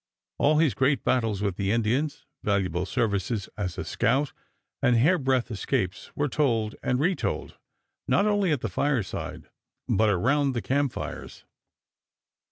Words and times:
All 0.39 0.57
his 0.57 0.73
great 0.73 1.03
battles 1.03 1.43
with 1.43 1.57
the 1.57 1.69
Indians, 1.71 2.25
valuable 2.41 2.87
services 2.87 3.49
as 3.55 3.77
a 3.77 3.85
scout, 3.85 4.33
and 4.81 4.95
hairbreadth 4.95 5.51
escapes 5.51 6.11
were 6.15 6.27
told 6.27 6.73
and 6.81 6.99
retold, 6.99 7.59
not 8.07 8.25
only 8.25 8.51
at 8.51 8.61
the 8.61 8.67
fireside, 8.67 9.47
but 9.87 10.09
around 10.09 10.53
the 10.53 10.61
camp 10.63 10.93
fires. 10.93 11.45